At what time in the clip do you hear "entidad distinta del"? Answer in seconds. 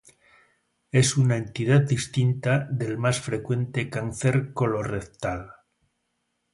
1.37-2.97